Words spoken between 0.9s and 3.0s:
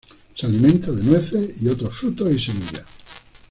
de nueces y otros frutos y semillas.